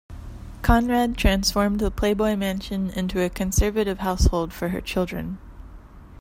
[0.63, 5.37] Conrad transformed the Playboy Mansion into a conservative household for her children.